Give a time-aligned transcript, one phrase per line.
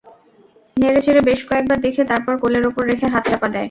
[0.77, 3.59] নেড়ে চেড়ে বেশ কয়েকবার দেখে, তারপর কোলের ওপর রেখে হাত চাপা দেয়।